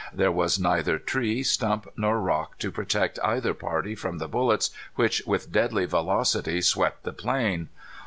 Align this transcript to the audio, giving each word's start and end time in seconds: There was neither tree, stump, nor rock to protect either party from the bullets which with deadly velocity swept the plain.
There 0.11 0.31
was 0.31 0.57
neither 0.59 0.97
tree, 0.97 1.43
stump, 1.43 1.85
nor 1.95 2.19
rock 2.19 2.57
to 2.57 2.71
protect 2.71 3.19
either 3.23 3.53
party 3.53 3.93
from 3.93 4.17
the 4.17 4.27
bullets 4.27 4.71
which 4.95 5.21
with 5.27 5.51
deadly 5.51 5.85
velocity 5.85 6.59
swept 6.61 7.03
the 7.03 7.13
plain. 7.13 7.69